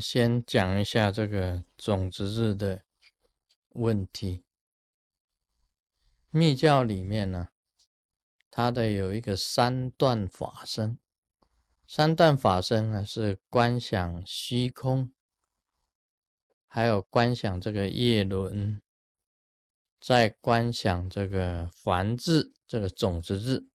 [0.00, 2.82] 先讲一下这个种子日的
[3.70, 4.44] 问题。
[6.30, 7.48] 密教里面呢，
[8.50, 10.98] 它的有一个三段法身，
[11.86, 15.12] 三段法身呢是观想虚空，
[16.66, 18.80] 还有观想这个叶轮，
[20.00, 23.66] 再观想这个凡字这个种子日。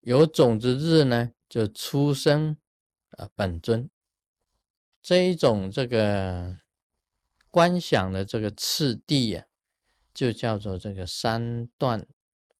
[0.00, 2.56] 有种子日呢，就出生。
[3.18, 3.90] 啊，本尊
[5.02, 6.58] 这一种这个
[7.50, 9.44] 观想的这个次第呀，
[10.14, 12.06] 就叫做这个三段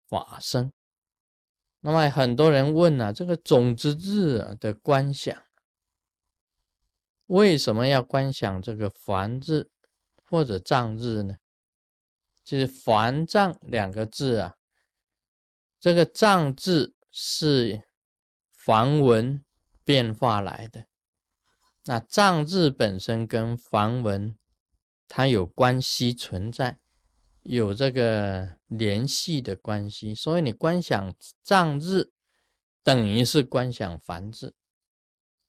[0.09, 0.73] 法身。
[1.81, 5.41] 那么很多人问啊，这个种子日的观想，
[7.27, 9.71] 为什么要观想这个凡字
[10.25, 11.37] 或者藏日呢？
[12.43, 14.57] 就是凡藏两个字啊，
[15.79, 17.83] 这个藏字是
[18.51, 19.45] 梵文。
[19.85, 20.87] 变化来的，
[21.85, 24.37] 那藏字本身跟梵文
[25.09, 26.79] 它有关系存在，
[27.43, 32.13] 有这个联系的关系，所以你观想藏字
[32.83, 34.55] 等于是观想梵字。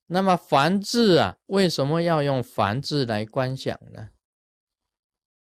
[0.08, 4.09] 那么梵字啊，为什么要用梵字来观想呢？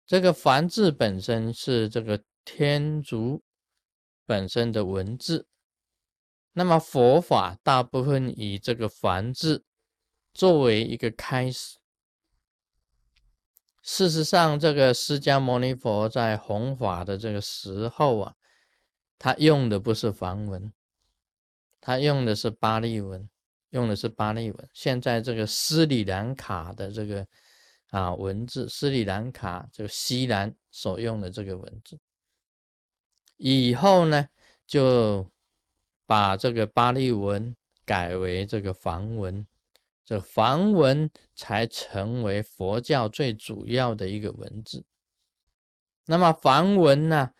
[0.06, 3.42] 这个梵字本身是这个天竺
[4.26, 5.46] 本身的文字。
[6.52, 9.64] 那么佛法大部分以这个梵字
[10.32, 11.78] 作为一个开始。
[13.82, 18.34] 事实上，这个释迦牟尼佛在弘法的这个时候啊，
[19.18, 20.72] 他用的不是梵文，
[21.80, 23.28] 他用的是巴利文，
[23.70, 24.68] 用的是巴利文。
[24.72, 27.26] 现在这个斯里兰卡的这个
[27.90, 31.98] 啊文字，斯里兰卡就西兰所用的这个文字，
[33.36, 34.28] 以后呢
[34.66, 35.30] 就。
[36.04, 39.46] 把这个巴利文改为这个梵文，
[40.04, 44.84] 这梵文才成为佛教最主要的一个文字。
[46.06, 47.32] 那么梵文呢，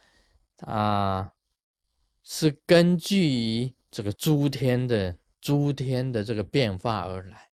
[0.59, 1.33] 啊，
[2.23, 7.51] 是根据于这个诸天的诸天的这个变化而来。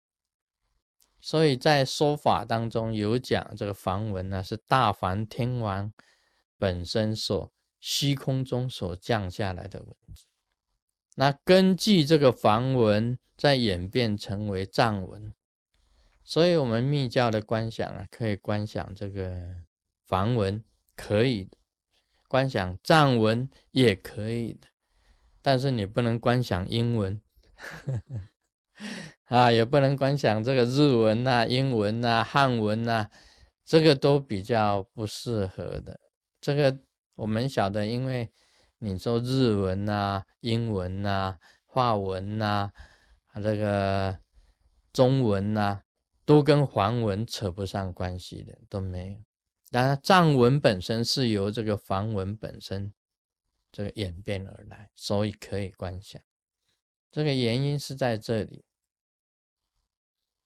[1.21, 5.93] 所以在说法当中有讲，这个梵文呢是大梵天王
[6.59, 10.27] 本身所虚空中所降下来的文字。
[11.19, 15.32] 那根据这个梵文，再演变成为藏文，
[16.22, 19.65] 所以我们密教的观想啊，可以观想这个
[20.04, 20.62] 梵文，
[20.94, 21.56] 可以的；
[22.28, 24.69] 观想藏文也可以的，
[25.41, 27.19] 但是你不能观想英文，
[29.25, 33.09] 啊，也不能观想这个日文呐、英文呐、汉文呐，
[33.65, 35.98] 这个都比较不适合的。
[36.43, 36.78] 这个
[37.15, 38.31] 我们晓得，因为。
[38.79, 42.71] 你说日文呐、英文呐、法文呐，
[43.29, 44.19] 啊这个
[44.93, 45.83] 中文呐，
[46.25, 49.19] 都跟梵文扯不上关系的，都没有。
[49.71, 52.93] 当然，藏文本身是由这个梵文本身
[53.73, 56.21] 这个演变而来，所以可以观想。
[57.11, 58.65] 这个原因是在这里。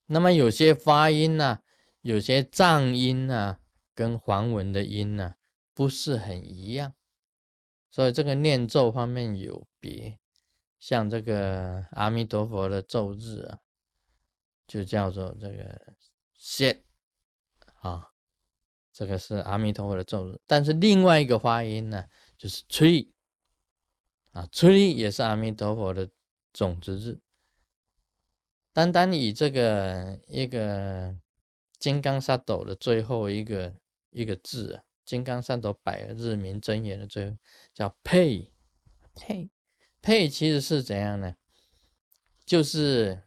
[0.07, 1.61] 那么有些发音呢，
[2.01, 3.59] 有些藏音呢，
[3.95, 5.35] 跟梵文的音呢，
[5.75, 6.95] 不是很一样。
[7.91, 10.19] 所以这个念咒方面有别，
[10.78, 13.59] 像这个阿弥陀佛的咒日啊，
[14.67, 15.95] 就叫做这个
[16.33, 16.84] 谢
[17.81, 18.11] 啊，
[18.93, 20.41] 这个是阿弥陀佛的咒日。
[20.47, 22.05] 但是另外一个发音呢，
[22.39, 23.11] 就是吹
[24.31, 26.09] 啊，吹也是阿弥陀佛的
[26.53, 27.21] 种子日。
[28.73, 31.19] 单单以这个一个
[31.81, 33.75] 金刚萨埵的最后一个
[34.11, 34.84] 一个字啊。
[35.05, 37.37] 金刚三斗百日明真言的最后
[37.75, 38.53] 叫配
[39.15, 39.50] 配
[40.00, 41.34] 配，其实是怎样呢？
[42.47, 43.22] 就是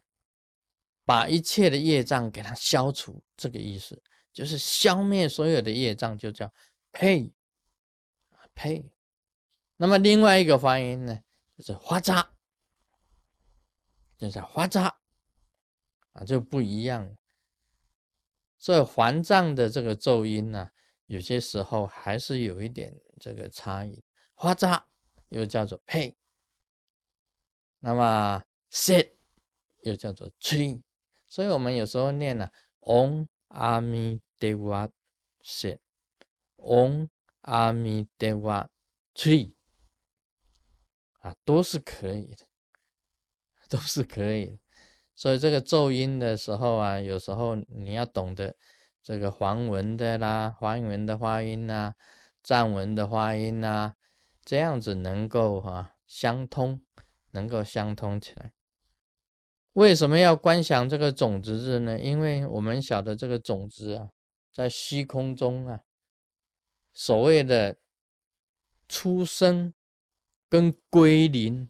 [1.05, 4.01] 把一切的业障给它消除，这个意思
[4.31, 6.53] 就是消灭所有的业障，就叫
[6.91, 7.33] 配
[8.55, 8.91] 配。
[9.77, 11.19] 那么另外一个发音呢，
[11.57, 12.31] 就是花扎，
[14.17, 14.95] 就是花扎
[16.13, 17.17] 啊，就不一样。
[18.57, 20.69] 所以还藏的这个咒音呢。
[21.13, 24.83] 有些时候还是有一点这个差异，花扎
[25.29, 26.17] 又叫做配，
[27.77, 29.11] 那么 sit
[29.83, 30.81] 又叫做 tree，
[31.27, 32.49] 所以我们有时候念呢
[32.79, 34.89] ，om ami deva
[35.43, 37.07] sit，om
[37.43, 38.67] ami deva
[39.13, 39.53] tree，
[41.19, 42.47] 啊，都是可以的，
[43.69, 44.57] 都是可以的。
[45.13, 48.57] 所以这个奏音的时候啊，有时候你要懂得。
[49.03, 51.93] 这个梵文的啦，梵文的发音呐，
[52.41, 53.95] 藏文的发音呐，
[54.45, 56.81] 这样子能够哈相通，
[57.31, 58.53] 能够相通起来。
[59.73, 61.99] 为什么要观想这个种子日呢？
[61.99, 64.09] 因为我们晓得这个种子啊，
[64.53, 65.81] 在虚空中啊，
[66.93, 67.75] 所谓的
[68.87, 69.73] 出生
[70.47, 71.69] 跟归零，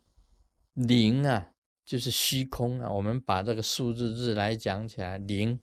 [0.73, 1.51] 零啊
[1.85, 2.91] 就是虚空啊。
[2.91, 5.59] 我们把这个数字日来讲起来，零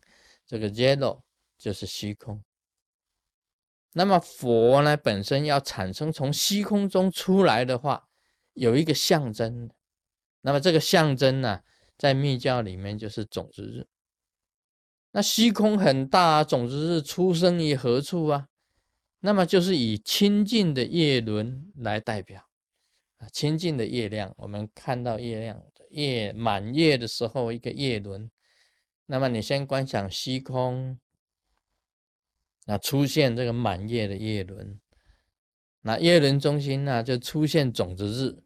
[0.46, 1.20] 这个 zero
[1.60, 2.42] 就是虚空。
[3.92, 8.08] 那么佛呢，本身要产生从虚空中出来的话，
[8.54, 9.70] 有一个象征。
[10.40, 11.60] 那么这个象征呢？
[11.98, 13.86] 在密教里面就是种子日，
[15.10, 18.48] 那虚空很大，种子日出生于何处啊？
[19.18, 22.46] 那么就是以清净的月轮来代表
[23.18, 28.30] 啊，清净的月亮，我们看到月亮的月满月的时候，一个夜轮。
[29.04, 30.98] 那么你先观想虚空，
[32.70, 34.80] 那出现这个满月的月轮，
[35.80, 38.40] 那月轮中心呢就出现种子日。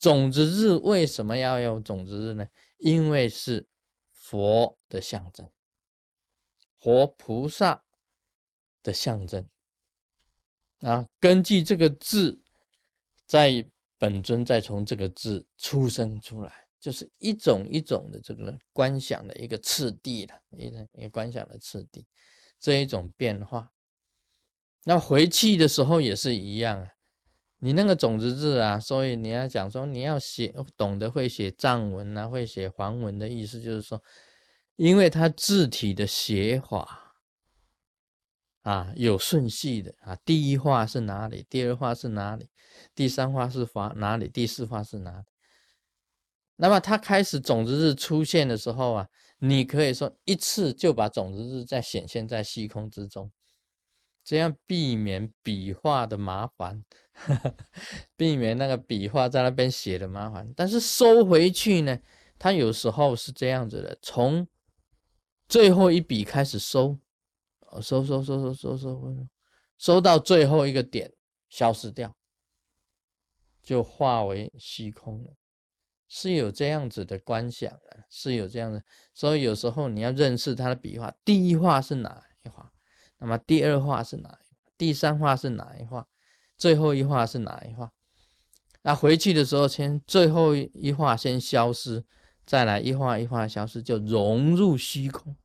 [0.00, 2.48] 种子日为什么要有种子日呢？
[2.78, 3.64] 因为是
[4.10, 5.48] 佛的象征，
[6.80, 7.84] 佛菩萨
[8.82, 9.48] 的象征
[10.80, 11.08] 啊。
[11.20, 12.42] 根据这个字，
[13.24, 13.64] 在
[13.98, 22.04] 本尊再从这个字出生出来，就是一种一种的这个观想的一个次第了，一个一个观想的次第，
[22.60, 23.72] 这一种变化。
[24.84, 26.88] 那回去的时候也是一样啊。
[27.62, 34.02] 你那个种子字啊，所以你要讲说你要写懂得会写藏文啊，会写梵文的意思就是说，
[34.76, 37.16] 因为它字体的写法
[38.62, 42.48] 啊有顺序的啊，第一画是哪里，第二画是哪里，
[42.94, 45.26] 第三画是画哪里，第四画是哪里。
[46.56, 49.08] 那么它开始种子字出现的时候啊，
[49.40, 53.30] 你可以说一次就把种子字再显现在虚空之中。
[54.22, 56.84] 这样避免笔画的麻烦，
[58.16, 60.52] 避免那个笔画在那边写的麻烦。
[60.54, 61.98] 但是收回去呢，
[62.38, 64.46] 它有时候是这样子的：从
[65.48, 66.98] 最后一笔开始收
[67.80, 69.28] 收，收收收收收收，
[69.78, 71.12] 收到最后一个点
[71.48, 72.14] 消失掉，
[73.62, 75.39] 就化为虚空了。
[76.12, 78.82] 是有这样子的观想啊，是有这样的。
[79.14, 82.72] 所以有时候你要认识它的笔画，第一画是哪一画？
[83.18, 84.72] 那么第二画是哪一画？
[84.76, 86.08] 第三画是哪一画？
[86.56, 87.92] 最后一画是哪一画？
[88.82, 92.04] 那回去的时候，先最后一画先消失，
[92.44, 95.36] 再来一画一画消失，就融入虚空。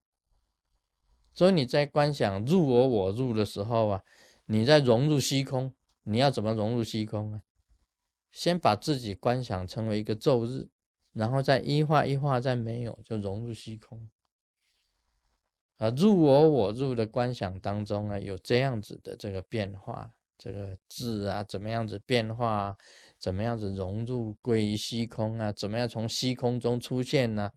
[1.35, 4.01] 所以你在观想入我我入的时候啊，
[4.47, 5.71] 你在融入虚空，
[6.03, 7.41] 你要怎么融入虚空啊？
[8.35, 10.67] 先把自己观想成为一个昼日，
[11.13, 14.09] 然后再一化一化再没有，就融入虚空。
[15.77, 22.77] 啊，入我我入的观想当中啊，有这样子的这个变化，这个字啊，怎么样子变化，
[23.17, 27.49] 怎么样子融入归于虚空啊，怎么样从虚空中出现呢？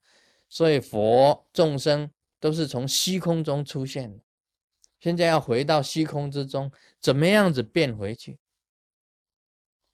[0.49, 2.09] 所以佛众生
[2.39, 4.23] 都是从虚空中出现的，
[5.01, 6.71] 现在要回到虚空之中，
[7.01, 8.39] 怎么样子变回去？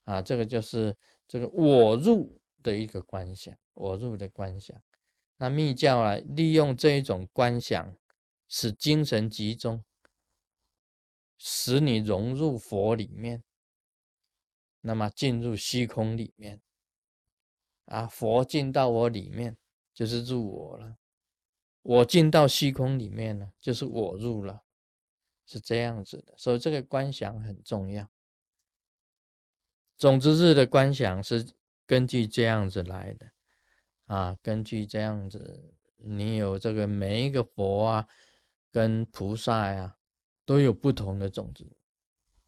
[0.05, 0.97] 啊，这个就是
[1.27, 4.81] 这个我入的一个观想，我入的观想。
[5.37, 7.97] 那密教啊，利用这一种观想。
[8.47, 9.83] 使精神集中，
[11.39, 13.43] 使你融入佛里面，
[14.83, 16.61] 那么进入虚空里面，
[17.87, 19.57] 啊，佛进到我里面，
[19.95, 20.97] 就是入我了；
[21.83, 24.63] 我进到虚空里面呢，就是我入了，
[25.47, 26.35] 是这样子的。
[26.37, 28.09] 所以这个观想很重要。
[29.97, 31.47] 种子日的观想是
[31.87, 33.27] 根据这样子来的，
[34.07, 38.09] 啊，根据这样子，你有这个每一个佛啊。
[38.75, 39.97] 跟菩萨呀
[40.45, 41.65] 都有不同的种子，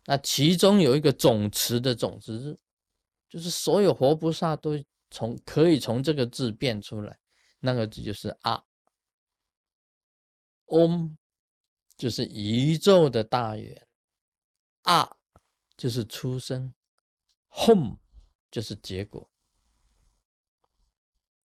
[0.07, 2.59] 那其中有一个总持的种子日，
[3.29, 4.73] 就是所有活菩萨都
[5.09, 7.17] 从可以从这个字变出来，
[7.61, 8.65] 那个字就是啊
[10.65, 11.17] 嗡，
[11.97, 13.87] 就是宇宙的大圆，
[14.83, 15.09] 啊
[15.77, 16.75] 就是出生
[17.57, 17.99] ，home
[18.51, 19.31] 就是结果，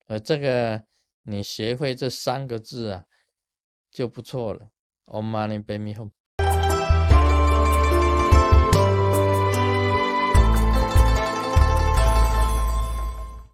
[0.06, 0.86] 而这个
[1.22, 3.06] 你学会这三个字啊。
[3.96, 4.70] 就不错了。
[5.06, 6.10] Om Mani p a m e Hum。